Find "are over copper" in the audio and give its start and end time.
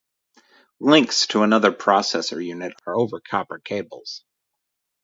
2.87-3.59